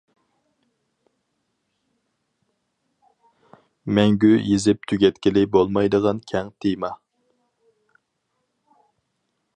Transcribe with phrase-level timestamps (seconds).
[3.97, 6.95] مەڭگۈ يېزىپ تۈگەتكىلى بولمايدىغان كەڭ تېما.